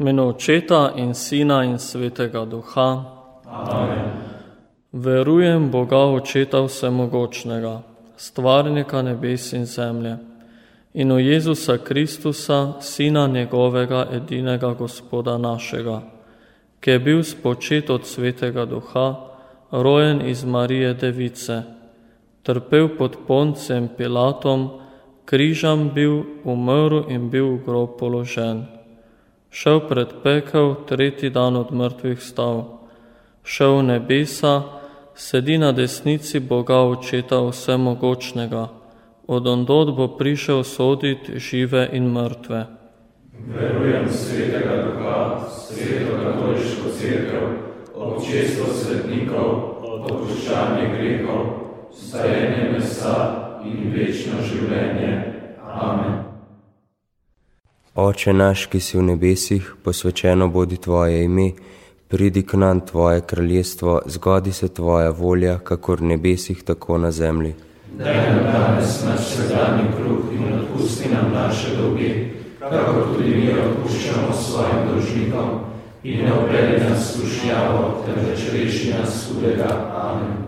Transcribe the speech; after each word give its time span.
Meno 0.00 0.28
očeta 0.28 0.92
in 0.96 1.14
sina 1.14 1.64
in 1.64 1.78
svetega 1.78 2.44
duha. 2.44 3.04
Amen. 3.44 4.10
Verujem 4.92 5.70
Boga 5.70 5.98
očeta 5.98 6.62
vsemogočnega, 6.64 7.82
stvarnika 8.16 9.02
nebes 9.02 9.52
in 9.52 9.66
zemlje, 9.66 10.16
in 10.94 11.12
v 11.12 11.20
Jezusa 11.20 11.78
Kristusa, 11.78 12.80
sina 12.80 13.26
njegovega 13.26 14.06
edinega 14.12 14.72
gospoda 14.72 15.38
našega, 15.38 16.00
ki 16.80 16.90
je 16.90 16.98
bil 16.98 17.22
spočet 17.22 17.90
od 17.90 18.06
svetega 18.06 18.64
duha, 18.64 19.14
rojen 19.70 20.24
iz 20.28 20.44
Marije 20.44 20.94
Device, 20.94 21.62
trpel 22.42 22.88
pod 22.96 23.16
poncem 23.26 23.88
Pilatom, 23.96 24.70
križam 25.24 25.90
bil, 25.94 26.22
umrl 26.44 27.04
in 27.08 27.30
bil 27.30 27.52
v 27.54 27.64
grob 27.66 27.98
položen. 27.98 28.79
Šel 29.50 29.80
pred 29.88 30.08
pekel, 30.22 30.74
tretji 30.86 31.30
dan 31.30 31.56
od 31.56 31.72
mrtvih 31.72 32.22
stav, 32.22 32.64
šel 33.44 33.76
v 33.76 33.82
nebesa, 33.82 34.62
sedi 35.14 35.58
na 35.58 35.72
desnici 35.72 36.40
Boga 36.40 36.78
očeta 36.86 37.40
vsemogočnega, 37.48 38.68
od 39.26 39.46
ondod 39.46 39.96
bo 39.96 40.08
prišel 40.16 40.62
soditi 40.64 41.38
žive 41.38 41.88
in 41.92 42.12
mrtve. 42.14 42.66
Verujem 43.48 44.06
svetega 44.08 44.86
duha, 44.86 45.40
sveto 45.50 46.14
katoliško 46.22 46.88
crkvo, 46.98 47.42
občestvo 47.94 48.66
svetnikov, 48.74 49.50
odpuščanje 49.82 50.88
grehov, 50.94 51.46
stajenje 51.90 52.70
mesa 52.72 53.16
in 53.64 53.92
večno 53.92 54.42
življenje. 54.46 55.12
Amen. 55.66 56.29
Oče 57.94 58.32
naš, 58.32 58.66
ki 58.70 58.78
si 58.80 58.98
v 58.98 59.02
nebesih, 59.02 59.72
posvečeno 59.82 60.46
bodi 60.48 60.76
tvoje 60.76 61.24
ime, 61.24 61.50
pridi 62.08 62.42
k 62.42 62.54
nam 62.54 62.80
tvoje 62.86 63.20
kraljestvo, 63.20 64.02
zgodi 64.06 64.52
se 64.52 64.68
tvoja 64.68 65.10
volja, 65.10 65.58
kakor 65.58 66.00
v 66.00 66.04
nebesih, 66.14 66.62
tako 66.62 66.98
na 66.98 67.10
zemlji. 67.10 67.54
Daj 67.98 68.14
nam 68.14 68.38
danes 68.52 69.02
naš 69.04 69.20
vsakdanji 69.20 69.88
kruh 69.96 70.30
in 70.32 70.54
odpusti 70.54 71.08
nam 71.08 71.32
naše 71.34 71.76
dolge, 71.76 72.28
kako 72.60 73.14
tudi 73.14 73.34
mi 73.34 73.50
odpuščamo 73.58 74.32
svojim 74.38 74.86
dolžnikom 74.88 75.50
in 76.04 76.24
ne 76.24 76.32
obeli 76.32 76.78
nas 76.80 77.14
skušnjavo, 77.14 78.04
temveč 78.06 78.52
reši 78.52 78.92
nas 78.92 79.26
hudega. 79.28 79.90
Amen. 79.94 80.46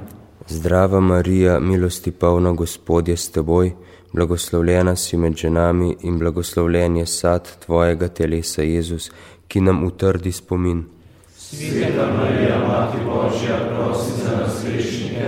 Zdrava 0.49 1.01
Marija, 1.01 1.61
milosti 1.61 2.11
polna 2.11 2.53
Gospodje 2.53 3.17
s 3.17 3.31
teboj, 3.31 3.73
blagoslovljena 4.13 4.97
si 4.97 5.17
med 5.17 5.37
ženami 5.37 5.97
in 6.03 6.19
blagoslovljen 6.19 6.97
je 6.97 7.07
sad 7.07 7.49
tvojega 7.65 8.09
telesa 8.09 8.63
Jezus, 8.63 9.11
ki 9.49 9.61
nam 9.61 9.85
utrdi 9.85 10.33
spomin. 10.33 10.85
Sveta 11.37 12.07
Marija, 12.17 12.59
Mati 12.69 12.99
Božja, 13.05 13.57
prosi 13.69 14.13
za 14.25 14.37
nas 14.37 14.65
grešnike, 14.65 15.25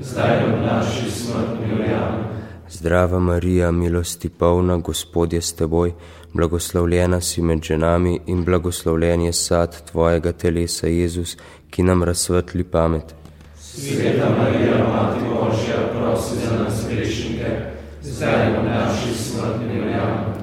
zdaj 0.00 0.36
v 0.46 0.66
naši 0.66 1.10
smrtni. 1.10 1.72
Amen. 1.74 2.24
Zdrava 2.70 3.18
Marija, 3.18 3.70
milosti 3.70 4.28
polna 4.28 4.76
Gospodje 4.76 5.42
s 5.42 5.52
teboj, 5.52 5.92
blagoslovljena 6.32 7.20
si 7.20 7.42
med 7.42 7.62
ženami 7.62 8.20
in 8.26 8.44
blagoslovljen 8.44 9.22
je 9.22 9.32
sad 9.32 9.90
tvojega 9.90 10.32
telesa 10.32 10.86
Jezus, 10.86 11.36
ki 11.70 11.82
nam 11.82 12.02
razsvetli 12.02 12.64
pamet. 12.64 13.14
Sveta 13.60 14.28
Marija, 14.38 14.78
Mati 14.92 15.24
Božja, 15.24 15.76
prosi 15.92 16.34
za 16.46 16.62
nas 16.62 16.86
grešnike, 16.90 17.77
zdaj 18.18 18.46
in 18.46 18.54
v 18.54 18.64
naši 18.64 19.14
smrtni. 19.14 19.78
Amen. 19.78 20.34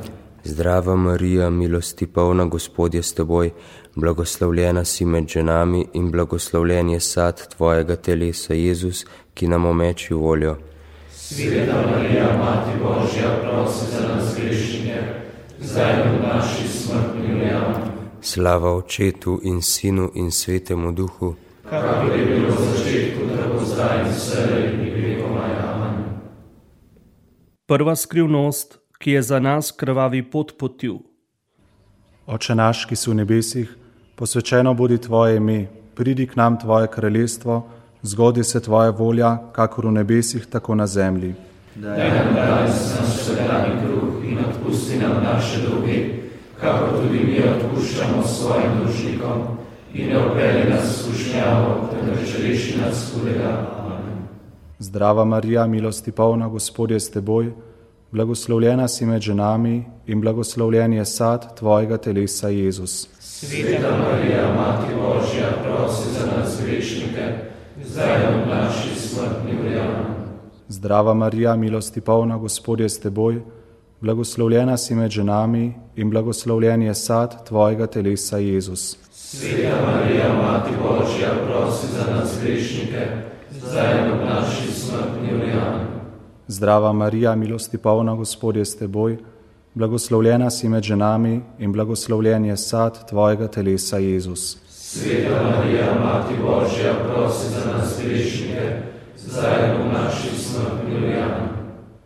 Zdrava 0.43 0.95
Marija, 0.95 1.49
milosti 1.49 2.07
polna 2.07 2.45
Gospodje 2.45 3.03
s 3.03 3.13
teboj, 3.13 3.49
blagoslovljena 3.95 4.85
si 4.85 5.05
med 5.05 5.27
ženami 5.27 5.85
in 5.93 6.11
blagoslovljen 6.11 6.89
je 6.89 6.99
sad 6.99 7.47
tvojega 7.55 7.95
telesa 7.95 8.53
Jezus, 8.53 9.05
ki 9.33 9.47
nam 9.47 9.65
omeči 9.65 10.13
voljo. 10.13 10.57
Sveta 11.11 11.75
Marija, 11.91 12.37
Mati 12.37 12.71
Božja, 12.83 13.29
prosi 13.41 13.85
za 13.91 14.07
nas 14.07 14.35
grešnike, 14.37 14.99
zdaj 15.59 15.93
in 15.93 16.11
v 16.11 16.21
naši 16.27 16.67
smrtni. 16.67 17.51
Amen. 17.51 17.91
Slava 18.21 18.75
Očetu 18.75 19.39
in 19.43 19.61
Sinu 19.61 20.11
in 20.15 20.31
Svetemu 20.31 20.91
Duhu, 20.91 21.35
Kakor 21.69 22.19
je 22.19 22.25
bilo 22.25 22.53
v 22.53 22.61
začetku, 22.61 23.21
tako 23.37 23.65
zdaj 23.65 24.05
in 24.05 24.07
vselej 24.13 24.63
in 24.69 24.93
vekomaj. 24.93 25.53
Amen. 25.65 25.84
Prva 27.67 27.95
skrivnost, 27.95 28.77
ki 28.97 29.11
je 29.11 29.21
za 29.21 29.39
nas 29.39 29.71
krvavi 29.71 30.21
pot 30.29 30.51
potil. 30.57 30.99
Oče 32.27 32.55
naš, 32.55 32.83
ki 32.85 32.95
si 32.95 33.09
v 33.09 33.15
nebesih, 33.17 33.71
posvečeno 34.15 34.73
bodi 34.77 34.99
tvoje 35.01 35.39
ime, 35.41 35.65
pridi 35.97 36.27
k 36.29 36.35
nam 36.37 36.59
tvoje 36.61 36.87
kraljestvo, 36.93 37.63
zgodi 38.03 38.43
se 38.43 38.61
tvoja 38.61 38.89
volja, 38.93 39.31
kakor 39.53 39.87
v 39.89 39.95
nebesih, 39.97 40.45
tako 40.45 40.75
na 40.75 40.85
zemlji. 40.87 41.33
Daj 41.75 42.09
nam 42.13 42.35
danes 42.35 42.83
naš 42.99 43.15
vsakdanji 43.17 43.81
kruh 43.81 44.21
in 44.29 44.37
odpusti 44.45 44.99
nam 45.01 45.23
naše 45.23 45.63
dolge, 45.65 45.97
kakor 46.61 47.01
tudi 47.01 47.23
mi 47.25 47.41
odpuščamo 47.49 48.21
svojim 48.27 48.77
dolžnikom 48.83 49.41
in 49.93 50.13
ne 50.13 50.21
obeli 50.21 50.69
nas 50.69 50.85
v 50.85 51.01
skušnjavo, 51.01 51.89
temveč 51.89 52.37
reši 52.45 52.77
nas 52.77 53.09
hudega. 53.15 53.84
Zdrava 54.79 55.25
Marija, 55.25 55.67
milosti 55.67 56.11
polna 56.11 56.47
Gospodje 56.47 56.99
s 56.99 57.11
teboj, 57.11 57.51
blagoslovljena 58.11 58.87
si 58.87 59.05
med 59.05 59.21
ženami 59.21 59.83
in 60.07 60.21
blagoslovljen 60.21 60.93
je 60.93 61.05
sad 61.05 61.57
tvojega 61.57 61.97
telesa 61.97 62.49
Jezus. 62.49 63.09
Sveta 63.19 63.97
Marija, 63.97 64.53
Mati 64.55 64.93
Božja, 64.95 65.47
prosi 65.63 66.09
za 66.19 66.25
nas 66.25 66.61
grešnike, 66.65 67.25
zdaj 67.85 68.17
v 68.17 68.49
naši 68.49 68.99
smrtni 68.99 69.59
uri. 69.59 69.79
Amen. 69.79 70.05
Zdrava 70.67 71.13
Marija, 71.13 71.55
milosti 71.55 72.01
polna 72.01 72.37
Gospodje 72.37 72.89
s 72.89 72.99
teboj, 72.99 73.41
blagoslovljena 74.01 74.77
si 74.77 74.95
med 74.95 75.11
ženami 75.11 75.73
in 75.95 76.09
blagoslovljen 76.09 76.81
je 76.81 76.95
sad 76.95 77.47
tvojega 77.47 77.87
telesa 77.87 78.37
Jezus. 78.37 78.97
Sveta 79.11 79.75
Marija, 79.85 80.33
Mati 80.33 80.71
Božja, 80.83 81.31
prosi 81.47 81.87
za 81.87 82.15
nas 82.15 82.37
grešnike, 82.43 83.34
zdaj 83.69 84.11
v 84.11 84.25
naši 84.25 84.71
smrtni. 84.71 85.29
Amen. 85.31 85.87
Zdrava 86.47 86.93
Marija, 86.93 87.35
milosti 87.35 87.77
polna 87.77 88.15
Gospodje 88.15 88.65
s 88.65 88.77
teboj, 88.77 89.17
blagoslovljena 89.73 90.49
si 90.49 90.69
med 90.69 90.83
ženami 90.83 91.41
in 91.59 91.71
blagoslovljen 91.71 92.45
je 92.45 92.57
sad 92.57 93.09
tvojega 93.09 93.47
telesa 93.47 93.97
Jezus. 93.97 94.57
Sveta 94.69 95.43
Marija, 95.43 95.95
Mati 96.03 96.33
Božja, 96.41 96.93
prosi 97.07 97.49
za 97.49 97.71
nas 97.71 97.99
grešnike, 98.03 98.81
zdaj 99.17 99.73
v 99.77 99.93
naši 99.93 100.37
smrtni. 100.37 100.95
Amen. 100.97 101.49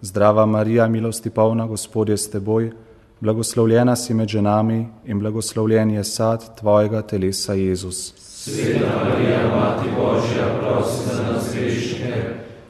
Zdrava 0.01 0.45
Marija, 0.45 0.87
milosti 0.87 1.29
polna 1.29 1.67
Gospodje 1.67 2.17
s 2.17 2.29
teboj, 2.31 2.71
blagoslovljena 3.19 3.95
si 3.95 4.13
med 4.13 4.27
ženami 4.27 4.87
in 5.05 5.19
blagoslovljen 5.19 5.91
je 5.91 6.03
sad 6.03 6.59
tvojega 6.59 7.01
telesa 7.01 7.53
Jezus. 7.53 8.28
Sveta 8.49 8.89
Marija, 9.03 9.39
Mati 9.55 9.89
Božja, 9.97 10.45
prosi 10.59 11.15
za 11.15 11.23
nas 11.23 11.55
grešnike, 11.55 12.13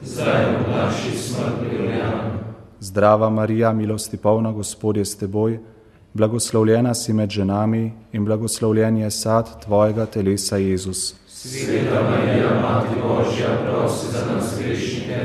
zdaj 0.01 0.45
v 0.45 0.71
naši 0.75 1.17
smrtni 1.17 1.67
uri. 1.79 2.01
Amen. 2.01 2.31
Zdrava 2.79 3.29
Marija, 3.29 3.73
milosti 3.73 4.17
polna 4.17 4.51
Gospodje 4.51 5.05
s 5.05 5.17
teboj, 5.17 5.59
blagoslovljena 6.13 6.93
si 6.93 7.13
med 7.13 7.29
ženami 7.29 7.91
in 8.11 8.25
blagoslovljen 8.25 8.97
je 8.97 9.11
sad 9.11 9.63
tvojega 9.63 10.05
telesa 10.05 10.57
Jezus. 10.57 11.15
Sveta 11.27 12.01
Marija, 12.09 12.49
Mati 12.61 12.95
Božja, 13.03 13.47
prosi 13.65 14.11
za 14.11 14.25
nas 14.33 14.59
grešnike, 14.59 15.19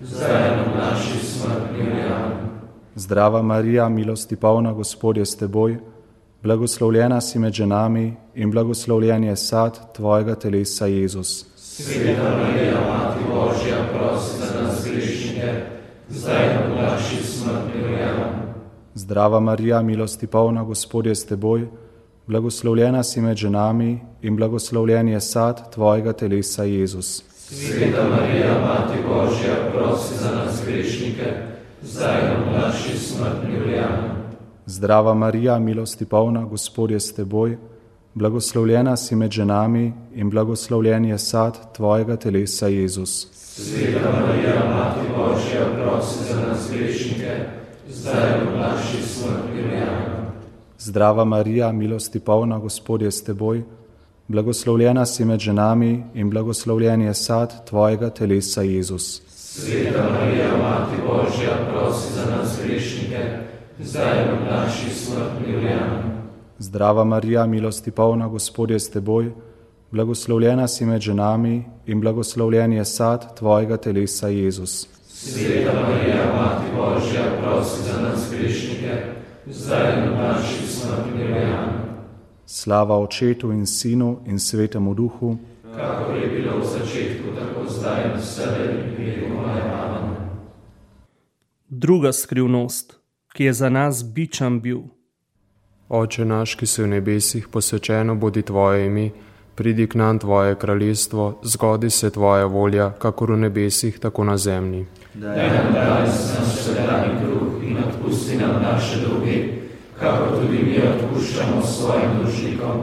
zdaj 0.00 0.50
v 0.50 0.78
naši 0.78 1.18
smrtni 1.26 1.82
uri. 1.82 2.02
Amen. 2.02 2.48
Zdrava 2.94 3.42
Marija, 3.42 3.88
milosti 3.88 4.36
polna 4.36 4.72
Gospodje 4.72 5.26
s 5.26 5.36
teboj, 5.36 5.78
blagoslovljena 6.46 7.20
si 7.20 7.38
med 7.38 7.52
ženami 7.52 8.14
in 8.34 8.50
blagoslovljen 8.50 9.24
je 9.24 9.36
sad 9.36 9.94
tvojega 9.94 10.34
telesa 10.34 10.86
Jezus. 10.86 11.46
Sveta 11.56 12.36
Marija, 12.38 12.80
Mati 12.88 13.24
Božja, 13.34 13.76
prosi 13.92 14.38
za 14.38 14.62
nas 14.62 14.84
grešnike, 14.84 15.52
zdaj 16.08 16.44
v 16.68 16.82
naši 16.82 17.16
smrtni 17.16 17.82
uri. 17.84 17.94
Amen. 17.94 18.54
Zdrava 18.94 19.40
Marija, 19.40 19.82
milosti 19.82 20.26
polna 20.26 20.64
Gospodje 20.64 21.14
s 21.14 21.26
teboj, 21.26 21.66
blagoslovljena 22.26 23.02
si 23.02 23.20
med 23.20 23.36
ženami 23.36 24.00
in 24.22 24.36
blagoslovljen 24.36 25.08
je 25.08 25.20
sad 25.20 25.72
tvojega 25.74 26.12
telesa 26.12 26.64
Jezus. 26.64 27.24
Sveta 27.30 28.06
Marija, 28.10 28.54
Mati 28.60 28.98
Božja, 29.08 29.54
prosi 29.74 30.14
za 30.14 30.30
nas 30.30 30.62
grešnike, 30.66 31.32
zdaj 31.82 32.20
v 32.22 32.58
naši 32.58 32.98
smrtni 32.98 33.58
uri. 33.60 33.76
Zdrava 34.68 35.14
Marija, 35.14 35.58
milosti 35.58 36.04
polna 36.04 36.44
Gospodje 36.44 37.00
s 37.00 37.14
teboj, 37.14 37.56
blagoslovljena 38.14 38.96
si 38.96 39.16
med 39.16 39.30
ženami 39.30 39.92
in 40.14 40.30
blagoslovljen 40.30 41.04
je 41.04 41.18
sad 41.18 41.74
tvojega 41.76 42.16
telesa 42.16 42.66
Jezus. 42.66 43.28
Sveta 43.32 44.10
Marija, 44.20 44.54
Mati 44.68 45.06
Božja, 45.16 45.66
prosi 45.82 46.32
za 46.32 46.40
nas 46.40 46.70
grešnike, 46.72 47.36
zdaj 47.90 48.40
v 48.40 48.58
naši 48.58 48.96
uri. 49.24 49.62
Amen. 49.62 50.26
Zdrava 50.78 51.24
Marija, 51.24 51.72
milosti 51.72 52.20
polna, 52.20 52.58
Gospod 52.58 53.02
je 53.02 53.10
s 53.10 53.24
teboj, 53.24 53.62
blagoslovljena 54.28 55.06
si 55.06 55.24
med 55.24 55.40
ženami 55.40 56.04
in 56.14 56.30
blagoslovljen 56.30 57.02
je 57.02 57.14
sad 57.14 57.66
tvojega 57.68 58.10
telesa 58.10 58.62
Jezus. 58.62 59.22
Sveta 59.28 60.10
Marija, 60.12 60.56
Mati 60.58 60.96
Božja, 61.06 61.56
prosi 61.72 62.12
za 62.12 62.36
nas 62.36 62.58
grešnike, 62.64 62.95
zdaj 63.80 64.24
v 64.24 64.50
naši 64.50 64.90
smrtni 64.90 65.56
uri. 65.56 65.74
Zdrava 66.58 67.04
Marija, 67.04 67.46
milosti 67.46 67.90
polna, 67.90 68.28
Gospod 68.28 68.70
je 68.70 68.80
s 68.80 68.90
teboj, 68.90 69.32
blagoslovljena 69.90 70.68
si 70.68 70.86
med 70.86 71.00
ženami 71.00 71.64
in 71.86 72.00
blagoslovljen 72.00 72.72
je 72.72 72.84
sad 72.84 73.36
tvojega 73.38 73.76
telesa 73.76 74.28
Jezus. 74.28 74.88
Sveta 75.08 75.72
Marija, 75.72 76.32
Mati 76.36 76.66
Božja, 76.76 77.24
prosi 77.42 77.82
za 77.82 78.00
nas 78.00 78.30
grešnike, 78.30 79.02
zdaj 79.46 80.08
v 80.08 80.16
naši 80.16 80.66
smrtni 80.66 81.24
uri. 81.24 81.46
Slava 82.46 82.98
Očetu 82.98 83.52
in 83.52 83.66
Sinu 83.66 84.18
in 84.26 84.38
Svetemu 84.38 84.94
Duhu, 84.94 85.36
Kakor 85.76 86.16
je 86.16 86.28
bilo 86.32 86.58
v 86.58 86.64
začetku, 86.64 87.36
tako 87.36 87.68
zdaj 87.68 88.04
in 88.04 88.16
vselej 88.16 88.68
in 88.80 88.90
veku 88.96 89.28
moje. 89.28 89.60
Amen. 89.60 90.16
Druga 91.68 92.12
skrivnost, 92.12 92.95
ki 93.36 93.44
je 93.44 93.52
za 93.52 93.68
nas 93.68 94.04
bičan 94.04 94.60
bil. 94.60 94.78
Oče 95.88 96.24
naš, 96.24 96.54
ki 96.56 96.66
si 96.66 96.82
v 96.82 96.86
nebesih, 96.88 97.48
posvečeno 97.52 98.14
bodi 98.16 98.42
tvoje 98.42 98.86
ime, 98.86 99.10
pridi 99.54 99.86
k 99.86 99.94
nam 100.00 100.18
tvoje 100.18 100.54
kraljestvo, 100.54 101.40
zgodi 101.42 101.90
se 101.90 102.10
tvoja 102.10 102.46
volja, 102.46 102.90
kakor 102.98 103.32
v 103.32 103.36
nebesih, 103.36 103.98
tako 103.98 104.24
na 104.24 104.36
zemlji. 104.36 104.86
Daj 105.14 105.50
nam 105.52 105.68
danes 105.74 106.16
naš 106.38 106.54
vsakdanji 106.54 107.18
kruh 107.20 107.66
in 107.68 107.76
odpusti 107.76 108.38
nam 108.40 108.62
naše 108.62 109.00
dolge, 109.04 109.36
kakor 110.00 110.40
tudi 110.40 110.62
mi 110.64 110.80
odpuščamo 110.88 111.60
svojim 111.62 112.16
dolžnikom 112.22 112.80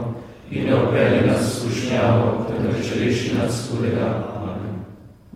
in 0.50 0.66
ne 0.66 0.74
opeli 0.74 1.26
nas 1.26 1.42
v 1.42 1.56
skušnjavo, 1.56 2.46
temveč 2.46 2.92
reši 3.00 3.34
nas 3.40 3.58
hudega. 3.70 4.12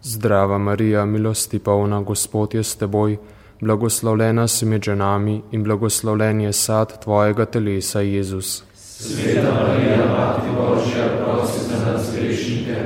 Zdrava 0.03 0.59
Marija, 0.59 1.05
milosti 1.05 1.59
polna, 1.59 2.01
Gospod 2.03 2.55
je 2.55 2.63
s 2.63 2.77
teboj, 2.77 3.19
blagoslovljena 3.61 4.49
si 4.49 4.67
med 4.67 4.83
ženami 4.83 5.43
in 5.53 5.65
blagoslovljen 5.65 6.41
je 6.41 6.53
sad 6.53 7.03
tvojega 7.03 7.45
telesa, 7.45 8.01
Jezus. 8.01 8.63
Sveta 8.75 9.53
Marija, 9.55 9.97
Mati 9.97 10.49
Božja, 10.57 11.05
prosi 11.25 11.61
za 11.71 11.93
nas 11.93 12.17
grešnike, 12.17 12.77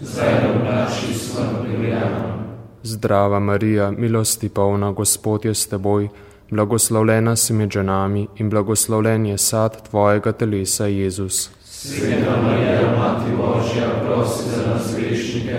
zdaj 0.00 0.32
v 0.32 0.64
naši 0.64 1.14
smrtni 1.14 1.76
uri. 1.78 1.92
Amen. 1.92 2.34
Zdrava 2.82 3.40
Marija, 3.40 3.90
milosti 3.90 4.48
polna, 4.48 4.92
Gospod 4.92 5.44
je 5.44 5.54
s 5.54 5.66
teboj, 5.66 6.08
blagoslovljena 6.50 7.36
si 7.36 7.52
med 7.52 7.70
ženami 7.70 8.26
in 8.36 8.50
blagoslovljen 8.50 9.26
je 9.26 9.38
sad 9.38 9.88
tvojega 9.88 10.32
telesa, 10.32 10.86
Jezus. 10.86 11.50
Sveta 11.64 12.42
Marija, 12.42 12.96
Mati 12.98 13.30
Božja, 13.36 13.88
prosi 14.06 14.50
za 14.50 14.66
nas 14.66 14.94
grešnike, 14.96 15.58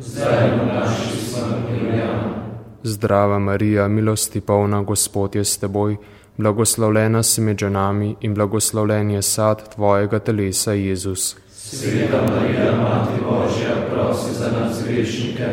zdaj 0.00 0.50
v 0.50 0.66
naši 0.66 1.16
smrtni 1.16 1.88
uri. 1.88 2.43
Zdrava 2.86 3.38
Marija, 3.38 3.88
milosti 3.88 4.40
polna, 4.40 4.82
Gospod 4.82 5.34
je 5.34 5.44
s 5.44 5.58
teboj, 5.58 5.96
blagoslovljena 6.36 7.22
si 7.22 7.40
med 7.40 7.58
ženami 7.58 8.16
in 8.20 8.34
blagoslovljen 8.34 9.10
je 9.10 9.22
sad 9.22 9.74
tvojega 9.74 10.18
telesa, 10.18 10.72
Jezus. 10.72 11.36
Sveta 11.50 12.20
Marija, 12.22 12.72
Mati 12.76 13.20
Božja, 13.24 13.74
prosi 13.90 14.34
za 14.34 14.50
nas 14.50 14.82
grešnike, 14.88 15.46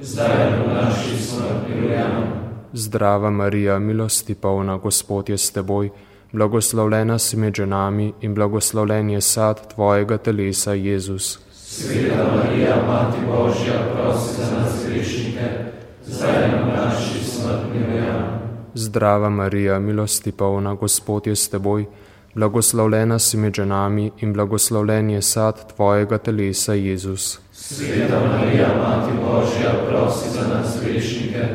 zdaj 0.00 0.48
in 0.48 0.62
v 0.62 0.74
naši 0.74 1.22
smrtni 1.22 1.84
uri. 1.84 1.94
Amen. 1.94 2.32
Zdrava 2.72 3.30
Marija, 3.30 3.78
milosti 3.78 4.34
polna, 4.34 4.76
Gospod 4.76 5.28
je 5.28 5.38
s 5.38 5.50
teboj, 5.50 5.90
blagoslovljena 6.32 7.18
si 7.18 7.36
med 7.36 7.54
ženami 7.54 8.12
in 8.20 8.34
blagoslovljen 8.34 9.10
je 9.10 9.20
sad 9.20 9.74
tvojega 9.74 10.18
telesa, 10.18 10.72
Jezus. 10.72 11.38
Sveta 11.52 12.26
Marija, 12.36 12.76
Mati 12.86 13.18
Božja, 13.26 13.78
prosi 13.94 14.34
za 14.36 14.58
nas 14.58 14.86
grešnike, 14.88 15.81
zdaj 16.06 16.48
v 16.48 16.76
naši 16.76 17.24
smrtni. 17.24 17.84
Amen. 17.84 18.42
Zdrava 18.74 19.28
Marija, 19.30 19.78
milosti 19.78 20.32
polna, 20.32 20.74
Gospod 20.74 21.26
je 21.26 21.36
s 21.36 21.48
teboj, 21.48 21.84
blagoslovljena 22.34 23.18
si 23.18 23.36
med 23.36 23.54
ženami 23.54 24.10
in 24.20 24.32
blagoslovljen 24.32 25.10
je 25.10 25.22
sad 25.22 25.74
tvojega 25.74 26.18
telesa, 26.18 26.74
Jezus. 26.74 27.38
Sveta 27.52 28.20
Marija, 28.20 28.68
Mati 28.68 29.12
Božja, 29.24 29.72
prosi 29.88 30.30
za 30.30 30.48
nas 30.48 30.78
grešnike, 30.84 31.46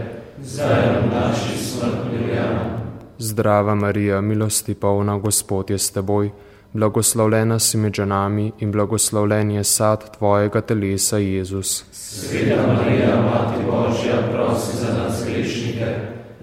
zdaj 0.43 0.85
v 1.01 1.15
naši 1.15 1.57
smrtni. 1.57 2.39
Amen. 2.39 2.77
Zdrava 3.17 3.75
Marija, 3.75 4.21
milosti 4.21 4.73
polna, 4.73 5.17
Gospod 5.17 5.69
je 5.69 5.77
s 5.77 5.91
teboj, 5.91 6.29
blagoslovljena 6.73 7.59
si 7.59 7.77
med 7.77 7.93
ženami 7.93 8.51
in 8.59 8.71
blagoslovljen 8.71 9.51
je 9.51 9.63
sad 9.63 10.17
tvojega 10.17 10.61
telesa, 10.61 11.17
Jezus. 11.17 11.83
Sveta 11.91 12.67
Marija, 12.67 13.21
Mati 13.21 13.63
Božja, 13.71 14.06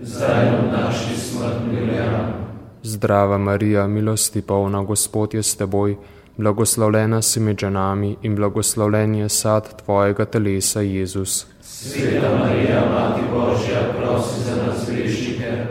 zdaj 0.03 0.45
v 0.51 0.73
naši 0.73 1.17
smrtni. 1.17 1.79
Amen. 1.79 2.45
Zdrava 2.83 3.39
Marija, 3.39 3.87
milosti 3.87 4.43
polna, 4.43 4.83
Gospod 4.83 5.35
je 5.35 5.43
s 5.43 5.57
teboj, 5.57 5.97
blagoslovljena 6.37 7.23
si 7.23 7.41
med 7.41 7.59
ženami 7.59 8.17
in 8.23 8.37
blagoslovljen 8.37 9.15
je 9.15 9.29
sad 9.29 9.83
tvojega 9.85 10.25
telesa, 10.25 10.81
Jezus. 10.81 11.47
Sveta 11.63 12.37
Marija, 12.39 12.83
Mati 12.91 13.23
Božja, 13.33 13.81
prosi 13.99 14.41
za 14.41 14.57
nas 14.67 14.91
grešnike, 14.91 15.65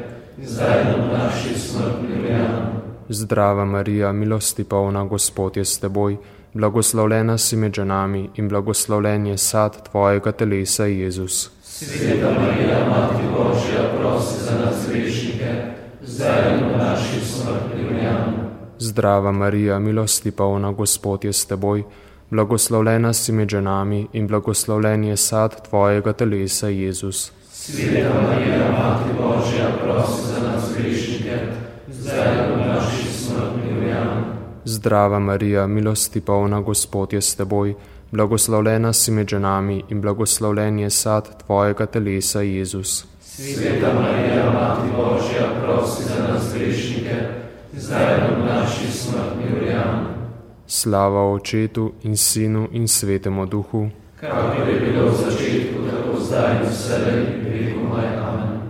zdaj 0.43 0.83
v 0.83 1.13
naši 1.13 1.59
smrtni. 1.59 2.15
Amen. 2.29 2.83
Zdrava 3.09 3.65
Marija, 3.65 4.11
milosti 4.11 4.63
polna, 4.63 5.03
Gospod 5.03 5.57
je 5.57 5.65
s 5.65 5.79
teboj, 5.79 6.17
blagoslovljena 6.53 7.37
si 7.37 7.55
med 7.55 7.73
ženami 7.73 8.29
in 8.35 8.49
blagoslovljen 8.49 9.25
je 9.25 9.37
sad 9.37 9.89
tvojega 9.89 10.31
telesa, 10.31 10.85
Jezus. 10.85 11.51
Sveta 11.83 12.31
Marija, 12.39 12.87
Mati 12.89 13.23
Božja, 13.37 13.83
prosi 13.99 14.43
za 14.43 14.51
nas 14.65 14.87
grešnike, 14.89 15.51
zdaj 16.01 16.53
in 16.53 16.65
v 16.65 16.77
naši 16.77 17.19
smrtni 17.25 17.85
uri. 17.85 17.99
Amen. 17.99 18.33
Zdrava 18.79 19.31
Marija, 19.31 19.79
milosti 19.79 20.31
polna, 20.31 20.71
Gospod 20.71 21.23
je 21.23 21.33
s 21.33 21.45
teboj, 21.45 21.83
blagoslovljena 22.29 23.13
si 23.13 23.31
med 23.31 23.49
ženami 23.49 24.07
in 24.13 24.27
blagoslovljen 24.27 25.03
je 25.03 25.17
sad 25.17 25.67
tvojega 25.67 26.13
telesa, 26.13 26.67
Jezus. 26.67 27.31
Sveta 27.51 28.21
Marija, 28.21 28.71
Mati 28.71 29.09
Božja, 29.21 29.67
prosi 29.83 30.27
za 30.27 30.39
nas 30.47 30.71
grešnike, 30.77 31.37
zdaj 31.87 32.31
in 32.33 32.53
v 32.53 32.67
naši 32.67 33.07
smrtni 33.07 33.77
uri. 33.77 33.91
Amen. 33.91 34.23
Zdrava 34.65 35.19
Marija, 35.19 35.67
milosti 35.67 36.21
polna, 36.21 36.61
Gospod 36.61 37.13
je 37.13 37.21
s 37.21 37.35
teboj, 37.35 37.43
blagoslovljena 37.43 37.43
si 37.43 37.43
med 37.43 37.43
ženami 37.43 37.43
in 37.43 37.43
blagoslovljen 37.43 37.51
je 37.51 37.51
sad 37.51 37.51
tvojega 37.51 37.51
telesa, 37.51 37.79
Jezus. 37.79 37.92
Sveta 43.21 43.93
Marija, 43.93 44.51
Mati 44.53 44.89
Božja, 44.97 45.47
prosi 45.61 46.03
za 46.03 46.27
nas 46.27 46.53
grešnike, 46.53 47.15
zdaj 47.73 48.17
in 48.17 48.41
v 48.41 48.45
naši 48.45 48.91
smrtni 48.91 49.43
uri. 49.55 49.73
Amen. 49.73 50.05
Slava 50.67 51.33
Očetu 51.33 51.91
in 52.03 52.17
Sinu 52.17 52.67
in 52.71 52.87
Svetemu 52.87 53.45
Duhu. 53.45 53.89
Kakor 54.19 54.69
je 54.69 54.79
bilo 54.79 55.09
v 55.09 55.15
začetku, 55.15 55.81
tako 55.89 56.19
zdaj 56.19 56.55
in 56.55 56.69
vselej 56.69 57.17
in 57.17 57.45
veku 57.49 57.87
moje. 57.87 58.17
Amen. 58.17 58.61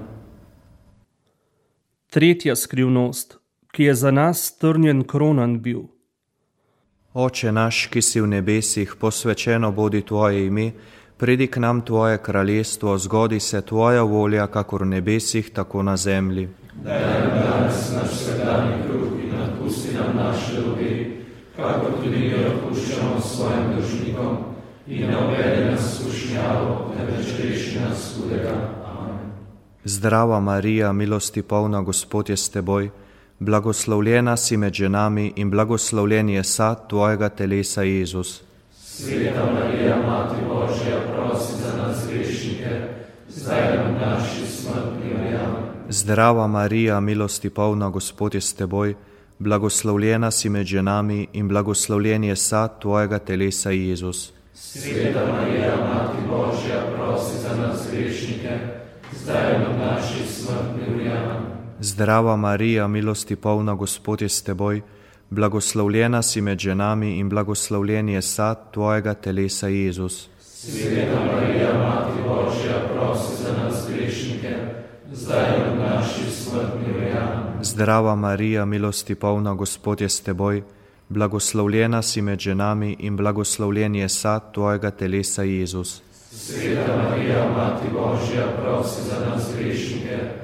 Tretja 2.09 2.55
skrivnost, 2.55 3.38
ki 3.71 3.83
je 3.83 3.95
za 3.95 4.12
nas 4.12 4.45
strnjen 4.45 5.03
kronan 5.03 5.59
bil. 5.62 5.92
Oče 7.13 7.51
naš, 7.51 7.88
ki 7.93 8.01
si 8.01 8.22
v 8.22 8.27
nebesih, 8.27 8.96
posvečeno 8.98 9.70
bodi 9.72 10.01
tvoje 10.01 10.48
ime, 10.48 10.72
pridi 11.17 11.48
k 11.48 11.62
nam 11.62 11.82
tvoje 11.86 12.17
kraljestvo, 12.17 12.98
zgodi 12.98 13.39
se 13.39 13.62
tvoja 13.62 14.01
volja, 14.01 14.48
kakor 14.48 14.82
v 14.82 14.86
nebesih, 14.98 15.51
tako 15.53 15.84
na 15.84 15.98
zemlji. 15.98 16.50
Daj 16.84 17.01
nam 17.01 17.29
danes 17.43 17.91
naš 17.93 18.10
vsakdanji 18.12 18.79
kruh 18.88 19.13
in 19.24 19.36
odpusti 19.41 19.93
nam 19.93 20.17
naše 20.17 20.62
dolge, 20.62 21.05
kakor 21.55 21.91
tudi 22.01 22.17
mi 22.17 22.34
odpuščamo 22.34 23.22
svojim 23.22 23.70
dolžnikom 23.77 24.38
in 24.88 25.08
ne 25.08 25.17
uvedi 25.17 25.70
nas 25.70 26.00
skušnjavo, 26.00 26.96
temveč 26.98 27.29
reši 27.43 27.79
nas 27.79 28.17
hudega. 28.17 28.58
Amen. 28.89 29.32
Zdrava 29.86 30.39
Marija, 30.39 30.91
milosti 30.93 31.41
polna, 31.41 31.82
Gospod 31.82 32.29
je 32.29 32.38
s 32.38 32.50
teboj, 32.50 32.89
blagoslovljena 33.39 34.37
si 34.37 34.57
med 34.57 34.73
ženami 34.73 35.33
in 35.35 35.49
blagoslovljen 35.49 36.29
je 36.29 36.43
sad 36.43 36.89
tvojega 36.89 37.29
telesa, 37.29 37.81
Jezus. 37.81 38.41
Sveta 38.73 39.45
Marija, 39.53 39.97
Mati 40.07 40.41
Božja, 40.47 40.97
prosi 41.13 41.53
za 41.53 41.77
nas 41.77 42.07
grešnike, 42.09 42.69
zdaj 43.29 43.75
in 43.75 43.95
v 43.95 43.99
naši 44.01 44.45
smrtni 44.45 45.13
uri. 45.15 45.35
Amen. 45.35 45.63
Zdrava 45.89 46.47
Marija, 46.47 46.99
milosti 46.99 47.49
polna, 47.49 47.89
Gospod 47.89 48.35
je 48.35 48.41
s 48.41 48.53
teboj, 48.53 48.95
blagoslovljena 49.39 50.31
si 50.31 50.49
med 50.49 50.65
ženami 50.65 51.27
in 51.33 51.47
blagoslovljen 51.47 52.23
je 52.23 52.35
sad 52.35 52.81
tvojega 52.81 53.19
telesa, 53.19 53.69
Jezus. 53.69 54.33
Sveta 54.53 55.25
Marija, 55.31 55.75
Mati 55.75 56.27
Božja, 56.29 56.83
prosi 56.95 57.37
za 57.37 57.55
nas 57.57 57.87
grešnike, 57.91 58.57
zdaj 59.11 59.55
in 59.55 59.61
v 59.61 59.77
naši 59.79 60.27
smrtni 60.27 60.95
uri. 60.95 61.32
Zdrava 61.83 62.35
Marija, 62.35 62.87
milosti 62.87 63.35
polna, 63.35 63.73
Gospod 63.75 64.21
je 64.21 64.29
s 64.29 64.41
teboj, 64.41 64.81
blagoslovljena 65.29 66.21
si 66.21 66.41
med 66.41 66.59
ženami 66.59 67.17
in 67.19 67.29
blagoslovljen 67.29 68.09
je 68.09 68.21
sad 68.21 68.71
tvojega 68.71 69.13
telesa 69.13 69.67
Jezus. 69.67 70.29
Sveta 70.39 71.19
Marija, 71.25 71.73
Mati 71.73 72.21
Božja, 72.27 72.87
prosi 72.93 73.43
za 73.43 73.63
nas 73.63 73.87
grešnike, 73.89 74.55
zdaj 75.13 75.57
in 75.57 75.75
v 75.75 75.79
naši 75.79 76.31
smrtni. 76.31 77.11
Amen. 77.11 77.63
Zdrava 77.63 78.15
Marija, 78.15 78.65
milosti 78.65 79.15
polna, 79.15 79.53
Gospod 79.53 80.01
je 80.01 80.09
s 80.09 80.21
teboj, 80.21 80.63
blagoslovljena 81.09 82.01
si 82.01 82.21
med 82.21 82.39
ženami 82.39 82.95
in 82.99 83.17
blagoslovljen 83.17 83.95
je 83.95 84.09
sad 84.09 84.53
tvojega 84.53 84.91
telesa 84.91 85.43
Jezus. 85.43 86.01
Sveta 86.31 86.97
Marija, 87.09 87.51
Mati 87.57 87.87
Božja, 87.93 88.47
prosi 88.61 89.01
za 89.09 89.19
nas 89.29 89.51
grešnike, 89.59 90.43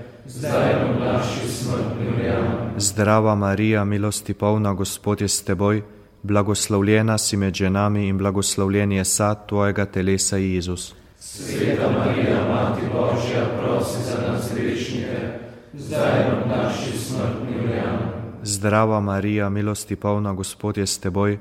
Zdrava 2.77 3.35
Marija, 3.35 3.83
milosti 3.85 4.33
polna, 4.33 4.73
Gospod 4.73 5.21
je 5.21 5.27
s 5.27 5.43
teboj, 5.43 5.81
blagoslovljena 6.23 7.17
si 7.17 7.37
med 7.37 7.53
ženami 7.53 8.07
in 8.07 8.17
blagoslovljen 8.17 8.91
je 8.91 9.05
sad 9.05 9.47
tvojega 9.47 9.85
telesa 9.85 10.37
Jezus. 10.37 10.95
Sveta 11.19 11.91
Marija, 11.91 12.47
Mati 12.49 12.81
Božja, 12.93 13.45
prosi 13.59 14.03
za 14.03 14.31
nas 14.31 14.51
grešnike, 14.55 15.39
zdaj 15.73 16.21
in 16.21 16.43
v 16.43 16.47
naši 16.47 16.97
smrtni. 16.97 17.55
Amen. 17.59 17.97
Zdrava 18.43 18.99
Marija, 18.99 19.49
milosti 19.49 19.95
polna, 19.95 20.33
Gospod 20.33 20.77
je 20.77 20.87
s 20.87 20.99
teboj, 20.99 21.37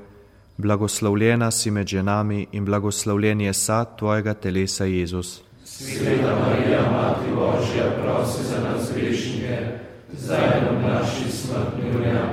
blagoslovljena 0.57 1.51
si 1.51 1.71
med 1.71 1.87
ženami 1.87 2.47
in 2.51 2.65
blagoslovljen 2.65 3.41
je 3.41 3.53
sad 3.53 3.97
tvojega 3.97 4.33
telesa 4.33 4.85
Jezus. 4.85 5.48
Sveta 5.69 6.35
Marija, 6.35 6.81
Mati 6.91 7.29
Božja, 7.35 7.85
prosi 8.01 8.43
za 8.43 8.59
nas 8.63 8.91
grešnike, 8.95 9.57
zdaj 10.13 10.49
v 10.71 10.87
naši 10.87 11.31
smrtni. 11.31 11.89
Amen. 11.95 12.25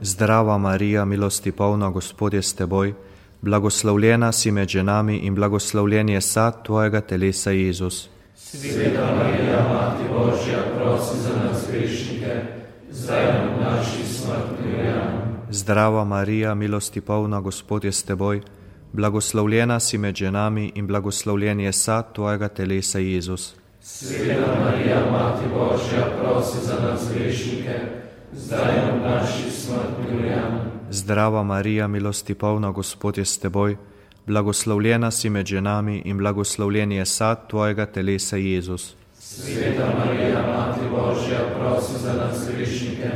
Zdrava 0.00 0.58
Marija, 0.58 1.04
milosti 1.04 1.52
polna, 1.52 1.90
Gospod 1.90 2.34
je 2.34 2.42
s 2.42 2.54
teboj, 2.54 2.94
blagoslovljena 3.40 4.32
si 4.32 4.50
med 4.50 4.68
ženami 4.68 5.16
in 5.16 5.34
blagoslovljen 5.34 6.08
je 6.08 6.20
sad 6.20 6.64
tvojega 6.64 7.00
telesa 7.00 7.50
Jezus. 7.50 8.08
Sveta 8.36 9.14
Marija, 9.16 9.68
Mati 9.72 10.04
Božja, 10.12 10.58
prosi 10.78 11.18
za 11.18 11.34
nas 11.44 11.66
grešnike, 11.70 12.42
zdaj 12.90 13.24
v 13.24 13.64
naši 13.64 14.04
smrtni. 14.04 14.80
Amen. 14.80 15.36
Zdrava 15.50 16.04
Marija, 16.04 16.54
milosti 16.54 17.00
polna, 17.00 17.40
Gospod 17.40 17.84
je 17.84 17.92
s 17.92 18.02
teboj, 18.02 18.40
blagoslovljena 18.92 19.80
si 19.80 19.98
med 19.98 20.14
ženami 20.14 20.72
in 20.74 20.86
blagoslovljen 20.86 21.60
je 21.60 21.72
sad 21.72 22.14
tvojega 22.14 22.48
telesa 22.48 22.98
Jezus. 22.98 23.54
Sveta 23.80 24.54
Marija, 24.64 25.10
Mati 25.12 25.44
Božja, 25.54 26.10
prosi 26.20 26.66
za 26.66 26.74
nas 26.82 27.08
grešnike, 27.14 27.78
zdaj 28.32 28.76
in 28.76 29.00
v 29.00 29.04
naši 29.04 29.50
smrtni. 29.50 30.32
Amen. 30.32 30.60
Zdrava 30.90 31.42
Marija, 31.42 31.88
milosti 31.88 32.34
polna, 32.34 32.70
Gospod 32.70 33.18
je 33.18 33.24
s 33.24 33.38
teboj, 33.38 33.76
blagoslovljena 34.26 35.10
si 35.10 35.30
med 35.30 35.46
ženami 35.46 36.02
in 36.04 36.18
blagoslovljen 36.18 36.92
je 36.92 37.06
sad 37.06 37.48
tvojega 37.48 37.86
telesa 37.86 38.36
Jezus. 38.36 38.94
Sveta 39.18 39.86
Marija, 39.98 40.42
Mati 40.46 40.80
Božja, 40.90 41.38
prosi 41.58 41.98
za 42.02 42.12
nas 42.12 42.48
grešnike, 42.56 43.10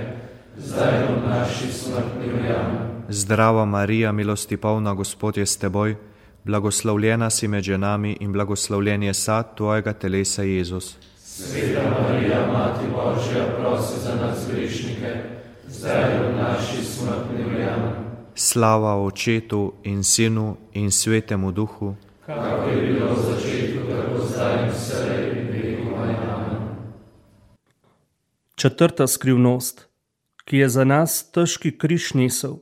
zdaj 0.57 1.07
in 1.09 1.15
v 1.15 1.29
naši 1.29 1.73
smrtni 1.73 2.33
uri. 2.35 3.02
Zdrava 3.13 3.65
Marija, 3.65 4.13
milosti 4.13 4.57
polna, 4.57 4.95
Gospod 4.95 5.37
je 5.37 5.47
s 5.47 5.57
teboj, 5.57 5.97
blagoslovljena 6.45 7.31
si 7.31 7.49
med 7.49 7.65
ženami 7.65 8.17
in 8.21 8.33
blagoslovljen 8.33 9.03
je 9.03 9.15
sad 9.15 9.57
tvojega 9.57 9.93
telesa 9.93 10.43
Jezus. 10.43 10.97
Sveta 11.17 11.83
Marija, 11.91 12.47
Mati 12.53 12.87
Božja, 12.93 13.45
prosi 13.59 14.01
za 14.01 14.15
nas 14.15 14.49
grešnike, 14.53 15.13
zdaj 15.69 16.19
v 16.19 16.37
naši 16.37 16.85
smrtni. 16.85 17.45
Amen. 17.45 17.93
Slava 18.35 19.05
Očetu 19.05 19.73
in 19.83 20.05
Sinu 20.05 20.57
in 20.73 20.91
Svetemu 20.91 21.53
Duhu, 21.53 21.95
Kako 22.27 22.69
je 22.71 22.87
bilo 22.87 23.15
v 23.15 23.23
začetku, 23.23 23.79
tako 23.91 24.27
zdaj 24.27 24.65
in 24.65 24.71
vselej 24.71 25.31
in 25.41 25.49
vekomaj. 25.53 26.15
Amen. 26.15 26.77
Četrta 28.55 29.07
skrivnost, 29.07 29.89
ki 30.45 30.57
je 30.57 30.69
za 30.69 30.85
nas 30.85 31.31
težki 31.31 31.79
križ 31.79 32.15
nesel. 32.15 32.57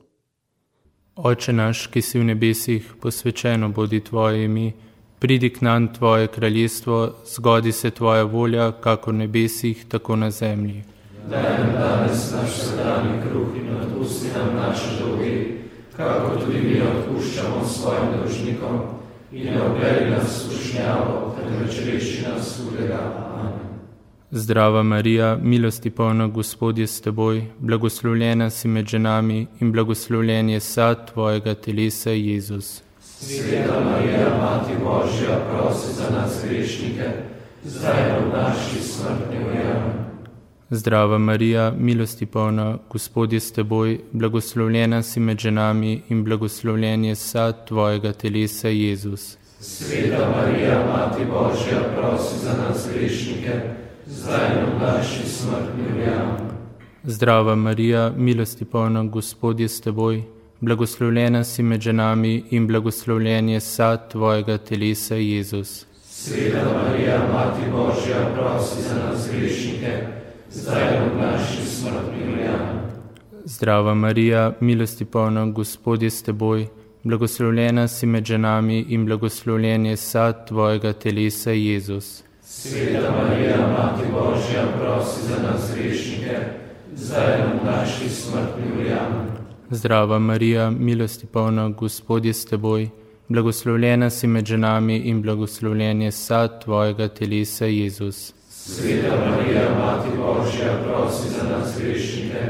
Oče 1.15 1.53
naš, 1.53 1.87
ki 1.91 2.01
si 2.01 2.19
v 2.19 2.23
nebesih, 2.23 2.93
posvečeno 3.01 3.67
bodi 3.69 3.99
tvoje 3.99 4.45
ime, 4.45 4.71
pridi 5.19 5.49
k 5.49 5.61
nam 5.61 5.93
tvoje 5.93 6.27
kraljestvo, 6.27 7.15
zgodi 7.25 7.71
se 7.71 7.91
tvoja 7.91 8.23
volja, 8.23 8.71
kako 8.71 9.11
v 9.11 9.13
nebesih, 9.13 9.85
tako 9.91 10.15
na 10.15 10.31
zemlji. 10.31 10.83
Daj 11.29 11.43
nam 11.43 11.73
danes 11.73 12.31
naš 12.31 12.49
vsakdanji 12.49 13.19
kruh 13.27 13.57
in 13.59 13.75
odpusti 13.75 14.27
nam 14.37 14.55
naše 14.55 15.03
dolge, 15.03 15.35
kako 15.97 16.39
tudi 16.39 16.61
mi 16.61 16.81
odpuščamo 16.81 17.65
svojim 17.67 18.07
dolžnikom 18.17 18.79
in 19.31 19.45
ne 19.45 19.61
obeli 19.61 20.09
nas 20.11 20.31
v 20.31 20.55
skušnjavo, 20.55 21.35
temveč 21.35 21.79
reši 21.91 22.23
nas 22.23 22.55
hudega. 22.63 23.30
Zdrava 24.33 24.83
Marija, 24.83 25.37
milosti 25.41 25.89
polna 25.89 26.27
Gospod 26.27 26.77
je 26.77 26.87
s 26.87 27.01
teboj, 27.01 27.41
blagoslovljena 27.59 28.49
si 28.49 28.67
med 28.67 28.87
ženami 28.87 29.47
in 29.59 29.71
blagoslovljen 29.71 30.49
je 30.49 30.59
sad 30.59 31.11
tvojega 31.11 31.53
telesa 31.53 32.11
Jezus. 32.11 32.81
Sveta 33.01 33.79
Marija, 33.85 34.27
Mati 34.41 34.73
Božja, 34.83 35.39
prosi 35.51 35.93
za 35.93 36.09
nas 36.15 36.45
grešnike, 36.49 37.09
zdaj 37.63 38.09
in 38.09 38.25
v 38.25 38.33
naši 38.37 38.81
smrtni 38.81 39.37
uri. 39.45 39.59
Zdrava 40.69 41.17
Marija, 41.17 41.73
milosti 41.77 42.25
polna 42.25 42.77
Gospod 42.89 43.33
je 43.33 43.39
s 43.39 43.51
teboj, 43.51 43.99
blagoslovljena 44.11 45.03
si 45.03 45.19
med 45.19 45.39
ženami 45.39 46.01
in 46.09 46.23
blagoslovljen 46.23 47.05
je 47.05 47.15
sad 47.15 47.67
tvojega 47.67 48.13
telesa 48.13 48.67
Jezus. 48.67 49.37
Sveta 49.59 50.29
Marija, 50.35 50.85
Mati 50.87 51.25
Božja, 51.25 51.83
prosi 51.97 52.45
za 52.45 52.53
nas 52.53 52.87
grešnike, 52.93 53.61
zdaj 54.11 54.49
in 54.59 54.65
v 54.65 54.81
naši 54.81 55.27
smrtni. 55.27 55.85
Amen. 55.91 56.51
Zdrava 57.03 57.55
Marija, 57.55 58.11
milosti 58.17 58.65
polna 58.65 59.03
Gospod 59.03 59.59
je 59.59 59.67
s 59.67 59.81
teboj, 59.81 60.23
blagoslovljena 60.59 61.43
si 61.43 61.63
med 61.63 61.81
ženami 61.81 62.43
in 62.49 62.67
blagoslovljen 62.67 63.49
je 63.49 63.59
sad 63.59 64.11
tvojega 64.11 64.57
telesa 64.57 65.15
Jezus. 65.15 65.85
Sveta 66.03 66.65
Marija, 66.73 67.17
Mati 67.33 67.71
Božja, 67.71 68.35
prosi 68.35 68.81
za 68.81 68.95
nas 68.95 69.29
grešnike, 69.31 69.97
zdaj 70.51 70.97
in 70.97 71.03
v 71.03 71.21
naši 71.21 71.65
smrtni. 71.65 72.23
Amen. 72.23 72.79
Zdrava 73.45 73.93
Marija, 73.93 74.53
milosti 74.59 75.05
polna 75.05 75.45
Gospod 75.45 76.03
je 76.03 76.09
s 76.09 76.23
teboj, 76.23 76.67
blagoslovljena 77.03 77.87
si 77.87 78.05
med 78.05 78.25
ženami 78.25 78.85
in 78.89 79.05
blagoslovljen 79.05 79.85
je 79.85 79.97
sad 79.97 80.47
tvojega 80.47 80.93
telesa 80.93 81.51
Jezus. 81.51 82.23
Sveta 82.53 83.11
Marija, 83.11 83.57
Mati 83.57 84.03
Božja, 84.11 84.63
prosi 84.79 85.21
za 85.27 85.35
nas 85.43 85.71
grešnike, 85.75 86.37
zdaj 86.95 87.37
v 87.37 87.65
naši 87.65 88.09
smrtni. 88.09 88.91
Amen. 88.91 89.27
Zdrava 89.69 90.19
Marija, 90.19 90.69
milosti 90.69 91.27
polna 91.27 91.69
Gospod 91.69 92.25
je 92.25 92.33
s 92.33 92.45
teboj, 92.45 92.89
blagoslovljena 93.27 94.09
si 94.09 94.27
med 94.27 94.45
ženami 94.45 94.97
in 94.97 95.21
blagoslovljen 95.21 96.01
je 96.01 96.11
sad 96.11 96.63
tvojega 96.63 97.07
telesa 97.07 97.65
Jezus. 97.65 98.33
Sveta 98.49 99.15
Marija, 99.29 99.69
Mati 99.79 100.09
Božja, 100.17 100.75
prosi 100.83 101.29
za 101.29 101.43
nas 101.43 101.79
grešnike, 101.79 102.41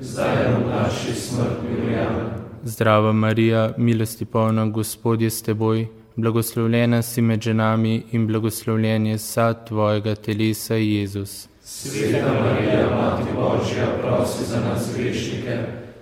zdaj 0.00 0.34
v 0.34 0.68
naši 0.70 1.14
smrtni. 1.14 1.94
Amen. 1.94 2.26
Zdrava 2.64 3.12
Marija, 3.12 3.74
milosti 3.76 4.24
polna 4.24 4.66
Gospod 4.66 5.22
je 5.22 5.30
s 5.30 5.42
teboj, 5.42 5.86
blagoslovljena 6.16 7.02
si 7.02 7.22
med 7.22 7.42
ženami 7.42 8.02
in 8.12 8.26
blagoslovljen 8.26 9.06
je 9.06 9.18
sad 9.18 9.68
tvojega 9.68 10.14
telesa 10.14 10.74
Jezus. 10.74 11.48
Sveta 11.62 12.32
Marija, 12.42 12.88
Mati 12.96 13.30
Božja, 13.34 13.86
prosi 14.02 14.44
za 14.44 14.60
nas 14.60 14.90
grešnike, 14.96 15.58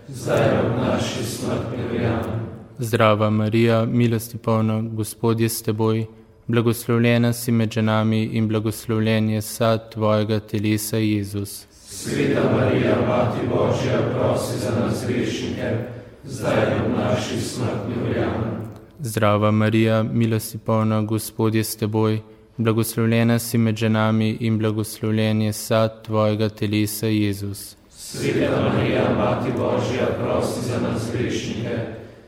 zdaj 0.09 0.38
in 0.38 0.73
v 0.73 0.87
naši 0.87 1.25
smrtni. 1.25 2.07
Amen. 2.07 2.40
Zdrava 2.78 3.31
Marija, 3.31 3.85
milosti 3.85 4.38
polna 4.38 4.83
Gospod 4.83 5.40
je 5.40 5.49
s 5.49 5.62
teboj, 5.62 6.07
blagoslovljena 6.47 7.33
si 7.33 7.52
med 7.52 7.71
ženami 7.71 8.25
in 8.25 8.49
blagoslovljen 8.49 9.31
je 9.31 9.42
sad 9.42 9.92
tvojega 9.92 10.40
telesa 10.40 10.97
Jezus. 10.97 11.66
Sveta 11.71 12.42
Marija, 12.57 12.97
Mati 13.09 13.47
Božja, 13.49 13.99
prosi 14.14 14.59
za 14.59 14.71
nas 14.81 15.04
grešnike, 15.09 15.76
zdaj 16.25 16.76
in 16.76 16.92
v 16.92 16.99
naši 16.99 17.40
smrtni 17.40 17.95
uri. 18.04 18.72
Zdrava 19.04 19.50
Marija, 19.50 20.02
milosti 20.02 20.59
polna 20.59 21.02
Gospod 21.02 21.54
je 21.54 21.64
s 21.64 21.76
teboj, 21.76 22.21
blagoslovljena 22.56 23.38
si 23.38 23.59
med 23.59 23.76
ženami 23.76 24.37
in 24.40 24.59
blagoslovljen 24.59 25.42
je 25.42 25.52
sad 25.52 26.04
tvojega 26.04 26.49
telesa 26.49 27.06
Jezus. 27.06 27.76
Sveta 27.90 28.62
Marija, 28.62 29.02
Mati 29.18 29.50
Božja, 29.59 30.06
prosi 30.23 30.68
za 30.68 30.80
nas 30.80 31.11
grešnike, 31.12 31.78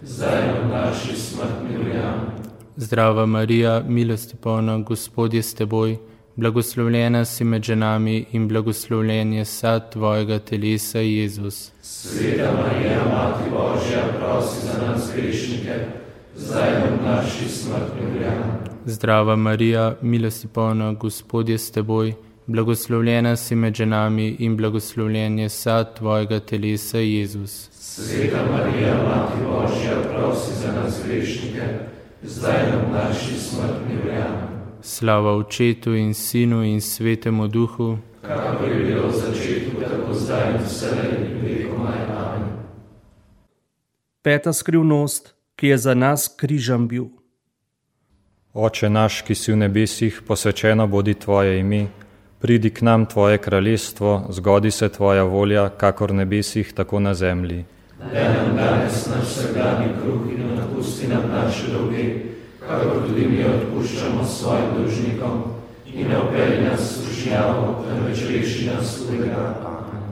zdaj 0.02 0.42
in 0.48 0.68
v 0.68 0.72
naši 0.72 1.16
smrtni 1.16 1.78
uri. 1.80 1.98
Zdrava 2.76 3.26
Marija, 3.26 3.82
milosti 3.88 4.36
polna 4.36 4.78
Gospod 4.78 5.34
je 5.34 5.42
s 5.42 5.54
teboj, 5.54 5.96
blagoslovljena 6.36 7.24
si 7.24 7.44
med 7.44 7.62
ženami 7.62 8.24
in 8.32 8.48
blagoslovljen 8.48 9.32
je 9.32 9.44
sad 9.44 9.92
tvojega 9.92 10.38
telesa, 10.38 10.98
Jezus. 10.98 11.72
Sveta 11.82 12.52
Marija, 12.52 13.04
Mati 13.04 13.50
Božja, 13.50 14.02
prosi 14.18 14.66
za 14.66 14.86
nas 14.86 15.12
grešnike, 15.16 16.03
zdaj 16.36 16.70
in 16.70 16.98
v 16.98 17.06
naši 17.06 17.48
smrtni 17.48 18.06
uri. 18.16 18.26
Zdrava 18.86 19.36
Marija, 19.36 19.94
milosti 20.02 20.48
polna, 20.48 20.92
Gospod 20.92 21.48
je 21.48 21.58
s 21.58 21.70
teboj, 21.70 22.14
blagoslovljena 22.46 23.36
si 23.36 23.54
med 23.54 23.74
ženami 23.74 24.36
in 24.38 24.56
blagoslovljen 24.56 25.38
je 25.38 25.48
sad 25.48 25.98
tvojega 25.98 26.40
telesa, 26.40 26.98
Jezus. 26.98 27.70
Sveta 27.72 28.44
Marija, 28.52 28.94
Mati 28.94 29.44
Božja, 29.44 29.96
prosi 30.12 30.52
za 30.54 30.72
nas 30.72 31.00
grešnike, 31.06 31.62
zdaj 32.22 32.68
in 32.68 32.78
v 32.78 32.92
naši 32.92 33.38
smrtni 33.38 33.94
uri. 34.04 34.22
Slava 34.82 35.36
Očetu 35.36 35.94
in 35.94 36.14
Sinu 36.14 36.64
in 36.64 36.80
Svetemu 36.80 37.48
Duhu, 37.48 37.98
Kakor 38.24 38.68
je 38.68 38.84
bilo 38.84 39.08
v 39.08 39.12
začetku, 39.12 39.80
tako 39.80 40.14
zdaj 40.14 40.50
in 40.50 40.62
vselej 40.64 41.12
in 41.12 41.40
vekomaj. 41.44 42.00
Amen. 42.08 42.48
Peta 44.22 44.52
skrivnost, 44.52 45.34
ki 45.56 45.66
je 45.66 45.78
za 45.78 45.94
nas 45.94 46.28
križem 46.36 46.88
bil. 46.88 47.04
Oče 48.54 48.90
naš, 48.90 49.22
ki 49.22 49.34
si 49.34 49.52
v 49.52 49.56
nebesih, 49.56 50.22
posvečeno 50.26 50.86
bodi 50.86 51.14
tvoje 51.14 51.58
ime, 51.60 51.86
pridi 52.38 52.70
k 52.70 52.82
nam 52.82 53.06
tvoje 53.06 53.38
kraljestvo, 53.38 54.26
zgodi 54.30 54.70
se 54.70 54.88
tvoja 54.88 55.22
volja, 55.22 55.68
kakor 55.68 56.12
v 56.12 56.14
nebesih, 56.14 56.72
tako 56.72 57.00
na 57.00 57.14
zemlji. 57.14 57.64
Daj 58.12 58.28
nam 58.34 58.56
danes 58.56 59.06
naš 59.06 59.26
vsakdanji 59.30 59.88
kruh 60.02 60.30
in 60.30 60.46
ne 60.46 60.56
napusti 60.56 61.08
nam 61.08 61.30
naše 61.30 61.72
dolge, 61.72 62.04
kakor 62.60 63.06
tudi 63.08 63.26
mi 63.26 63.44
odpuščamo 63.44 64.24
svojim 64.24 64.70
dolžnikom 64.76 65.42
in 65.94 66.08
ne 66.08 66.18
opeli 66.18 66.62
nas 66.64 66.80
v 66.80 66.94
služnjavo, 66.94 67.84
temveč 67.86 68.22
reši 68.30 68.66
nas 68.66 68.98
hudega. 68.98 69.54
Amen. 69.64 70.02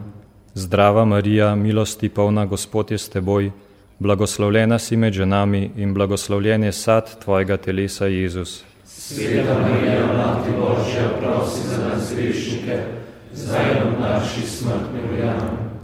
Zdrava 0.55 1.05
Marija, 1.05 1.55
milosti 1.55 2.09
polna, 2.09 2.47
Gospod 2.47 2.91
je 2.91 2.99
s 2.99 3.09
teboj, 3.09 3.51
blagoslovljena 4.03 4.79
si 4.79 4.97
med 4.97 5.13
ženami 5.13 5.71
in 5.77 5.95
blagoslovljen 5.95 6.65
je 6.65 6.73
sad 6.73 7.19
tvojega 7.23 7.57
telesa, 7.57 8.07
Jezus. 8.07 8.65
Sveta 8.85 9.55
Marija, 9.63 10.07
Mati 10.17 10.51
Božja, 10.51 11.09
prosi 11.21 11.69
za 11.69 11.89
nas 11.89 12.15
grešnike, 12.15 12.79
zdaj 13.33 13.71
in 13.71 13.95
v 13.95 14.01
naši 14.01 14.47
smrtni 14.47 15.01
uri. 15.13 15.29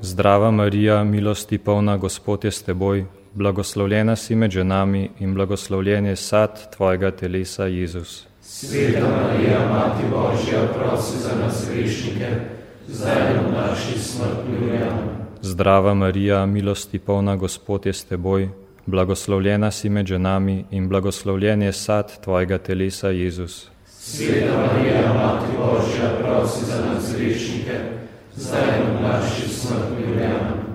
Zdrava 0.03 0.51
Marija, 0.51 1.05
milosti 1.05 1.59
polna, 1.59 1.97
Gospod 1.97 2.45
je 2.45 2.51
s 2.51 2.63
teboj, 2.63 3.05
blagoslovljena 3.35 4.17
si 4.17 4.35
med 4.35 4.51
ženami 4.51 5.11
in 5.19 5.35
blagoslovljen 5.35 6.07
je 6.07 6.17
sad 6.17 6.77
tvojega 6.77 7.11
telesa, 7.11 7.65
Jezus. 7.65 8.27
Sveta 8.43 9.07
Marija, 9.09 9.59
Mati 9.71 10.05
Božja, 10.11 10.67
prosi 10.75 11.19
za 11.19 11.39
nas 11.45 11.67
grešnike, 11.71 12.29
zdaj 12.89 13.31
in 13.31 13.47
v 13.47 13.53
naši 13.53 13.99
smrtni 13.99 14.57
uri. 14.67 15.28
Zdrava 15.43 15.95
Marija, 15.95 16.47
milosti 16.47 16.99
polna, 16.99 17.37
Gospod 17.37 17.87
je 17.87 17.93
s 17.93 18.05
teboj, 18.05 18.49
blagoslovljena 18.87 19.71
si 19.71 19.89
med 19.89 20.07
ženami 20.07 20.65
in 20.71 20.89
blagoslovljen 20.89 21.63
je 21.63 21.73
sad 21.73 22.21
tvojega 22.21 22.59
telesa, 22.59 23.09
Jezus. 23.09 23.71
Sveta 23.87 24.59
Marija, 24.59 25.15
Mati 25.15 25.53
Božja, 25.59 26.11
prosi 26.23 26.65
za 26.65 26.85
nas 26.85 27.15
grešnike, 27.17 27.79
zdaj 28.37 28.81
in 28.81 28.97
v 28.97 29.03
naši 29.03 29.49
smrtni 29.49 30.13
uri. 30.13 30.29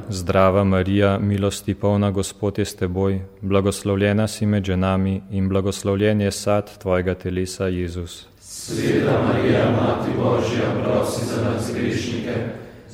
Zdrava 0.10 0.64
Marija, 0.64 1.20
milosti 1.20 1.74
polna, 1.74 2.12
Gospod 2.12 2.60
je 2.60 2.66
s 2.66 2.76
teboj, 2.76 3.22
blagoslovljena 3.42 4.28
si 4.28 4.46
med 4.46 4.64
ženami 4.64 5.22
in 5.32 5.50
blagoslovljen 5.50 6.22
je 6.22 6.32
sad 6.32 6.78
tvojega 6.78 7.14
telesa, 7.14 7.68
Jezus. 7.68 8.28
Sveta 8.40 9.22
Marija, 9.28 9.72
Mati 9.72 10.12
Božja, 10.18 10.84
prosi 10.84 11.26
za 11.26 11.42
nas 11.42 11.72
grešnike, 11.76 12.34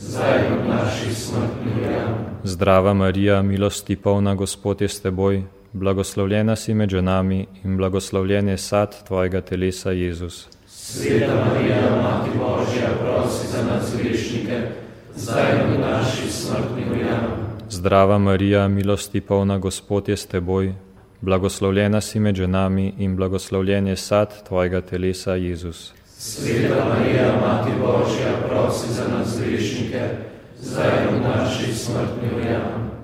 zdaj 0.10 0.48
in 0.48 0.54
v 0.54 0.68
naši 0.68 1.14
smrtni 1.14 1.72
uri. 1.78 1.98
Zdrava 2.44 2.94
Marija, 2.94 3.42
milosti 3.42 3.96
polna, 3.96 4.36
Gospod 4.36 4.82
je 4.82 4.90
s 4.90 5.02
teboj, 5.02 5.44
blagoslovljena 5.74 6.56
si 6.56 6.74
med 6.74 6.90
ženami 6.90 7.46
in 7.64 7.78
blagoslovljen 7.78 8.48
je 8.50 8.58
sad 8.58 9.06
tvojega 9.08 9.42
telesa, 9.42 9.92
Jezus. 9.92 10.48
Sveta 10.68 11.34
Marija, 11.46 11.82
Mati 12.02 12.30
Božja, 12.38 12.90
prosi 13.02 13.48
za 13.48 13.64
nas 13.64 13.94
grešnike, 14.02 14.58
zdaj 15.16 15.52
in 15.54 15.74
v 15.74 15.80
naši 15.80 16.32
smrtni 16.32 16.84
uri. 16.92 17.06
Zdrava 17.70 18.18
Marija, 18.18 18.68
milosti 18.68 19.22
polna, 19.22 19.58
Gospod 19.58 20.10
je 20.10 20.18
s 20.18 20.26
teboj, 20.26 20.74
blagoslovljena 21.22 22.02
si 22.02 22.20
med 22.20 22.36
ženami 22.36 22.94
in 22.98 23.16
blagoslovljen 23.16 23.88
je 23.88 23.96
sad 23.96 24.48
tvojega 24.48 24.82
telesa, 24.82 25.36
Jezus. 25.36 25.99
Sveta 26.22 26.86
Marija, 26.90 27.32
Mati 27.42 27.72
Božja, 27.80 28.32
prosi 28.50 28.94
za 28.94 29.04
nas 29.08 29.40
grešnike, 29.40 30.02
zdaj 30.62 31.08
v 31.12 31.22
naši 31.24 31.74
smrtni 31.74 32.28
uri. 32.36 32.56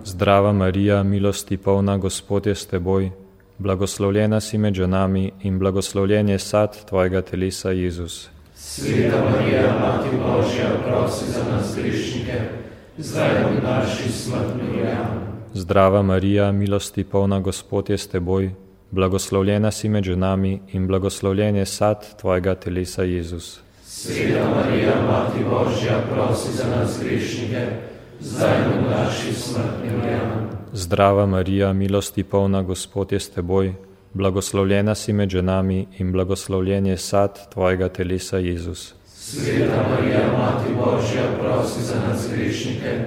Zdrava 0.03 0.51
Marija, 0.51 1.03
milosti 1.03 1.57
polna, 1.57 1.97
Gospod 1.97 2.45
je 2.45 2.55
s 2.55 2.65
teboj, 2.65 3.11
blagoslovljena 3.57 4.39
si 4.41 4.57
med 4.57 4.73
ženami 4.73 5.31
in 5.41 5.59
blagoslovljen 5.59 6.29
je 6.29 6.39
sad 6.39 6.85
tvojega 6.85 7.21
telesa, 7.21 7.71
Jezus. 7.71 8.29
Sveta 8.55 9.23
Marija, 9.31 9.79
Mati 9.79 10.15
Božja, 10.17 10.67
prosi 10.87 11.31
za 11.31 11.43
nas 11.51 11.75
grešnike, 11.75 12.39
zdaj 12.97 13.29
v 13.29 13.63
naši 13.63 14.11
smrtni 14.11 14.69
uri. 14.73 14.91
Zdrava 15.53 16.01
Marija, 16.01 16.51
milosti 16.51 17.03
polna, 17.03 17.39
Gospod 17.39 17.89
je 17.89 17.97
s 17.97 18.07
teboj, 18.07 18.51
blagoslovljena 18.91 19.71
si 19.71 19.89
med 19.89 20.03
ženami 20.03 20.59
in 20.71 20.87
blagoslovljen 20.87 21.55
je 21.55 21.65
sad 21.65 22.17
tvojega 22.19 22.55
telesa, 22.55 23.03
Jezus. 23.03 23.59
Sveta 23.85 24.49
Marija, 24.55 24.93
Mati 25.07 25.43
Božja, 25.49 26.01
prosi 26.13 26.51
za 26.51 26.63
nas 26.69 26.99
grešnike, 27.03 27.65
zdaj 28.19 28.57
in 28.65 28.85
v 28.85 28.89
naši 28.89 29.33
smrtni 29.33 29.89
uri. 29.97 30.15
Zdrava 30.73 31.25
Marija, 31.25 31.73
milosti 31.73 32.23
polna, 32.23 32.61
Gospod 32.61 33.11
je 33.11 33.19
s 33.19 33.29
teboj, 33.29 33.73
blagoslovljena 34.13 34.95
si 34.95 35.13
med 35.13 35.29
ženami 35.29 35.87
in 35.97 36.11
blagoslovljen 36.11 36.85
je 36.85 36.97
sad 36.97 37.49
tvojega 37.53 37.89
telesa, 37.89 38.37
Jezus. 38.37 38.93
Sveta 39.07 39.85
Marija, 39.89 40.19
Mati 40.37 40.73
Božja, 40.73 41.23
prosi 41.39 41.83
za 41.83 41.95
nas 42.07 42.29
grešnike, 42.35 43.05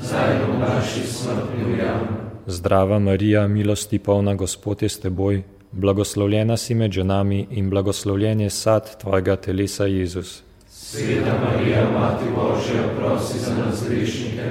zdaj 0.00 0.34
in 0.34 0.56
v 0.56 0.58
naši 0.58 1.06
smrtni 1.06 1.64
uri. 1.74 2.19
Zdrava 2.50 2.98
Marija, 2.98 3.46
milosti 3.48 3.98
polna, 3.98 4.34
Gospod 4.34 4.82
je 4.82 4.88
s 4.88 5.00
teboj, 5.00 5.42
blagoslovljena 5.72 6.56
si 6.56 6.74
med 6.74 6.92
ženami 6.92 7.46
in 7.50 7.70
blagoslovljen 7.70 8.40
je 8.40 8.50
sad 8.50 9.00
tvojega 9.00 9.36
telesa, 9.36 9.86
Jezus. 9.86 10.42
Sveta 10.68 11.34
Marija, 11.44 11.90
Mati 11.90 12.24
Božja, 12.34 12.82
prosi 12.98 13.38
za 13.38 13.54
nas 13.54 13.84
grešnike, 13.88 14.50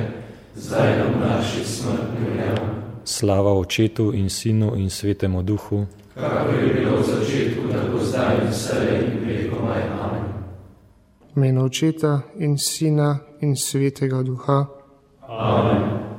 zdaj 0.56 0.94
in 0.94 1.14
v 1.14 1.28
naši 1.28 1.64
smrtni 1.66 2.28
uri. 2.34 2.44
Slava 3.04 3.54
Očetu 3.54 4.12
in 4.14 4.30
Sinu 4.30 4.76
in 4.76 4.90
Svetemu 4.90 5.44
Duhu, 5.44 5.86
Kakor 6.20 6.64
je 6.64 6.74
bilo 6.74 7.00
v 7.00 7.04
začetku, 7.04 7.62
tako 7.72 7.98
zdaj 8.04 8.36
in 8.44 8.52
vselej 8.52 9.00
in 9.08 9.20
vekomaj. 9.24 9.84
Amen. 10.04 10.24
V 11.32 11.38
imenu 11.38 11.66
Očeta 11.66 12.22
in 12.36 12.58
Sina 12.58 13.20
in 13.42 13.56
Svetega 13.56 14.24
Duha. 14.24 14.68
Amen. 15.24 16.19